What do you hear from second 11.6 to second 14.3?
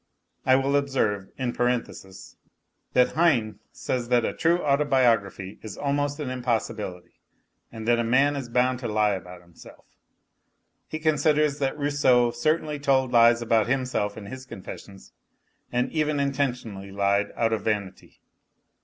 Rousseau certainly told lies about himself in